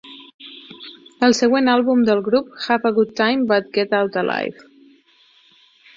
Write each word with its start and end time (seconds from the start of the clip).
El 1.27 1.35
següent 1.39 1.69
àlbum 1.73 2.01
del 2.09 2.23
grup, 2.29 2.49
"Have 2.63 2.91
a 2.93 2.95
Good 2.97 3.11
Time 3.21 3.47
but 3.53 3.69
Get 3.79 3.97
out 4.03 4.19
Alive!" 4.23 4.65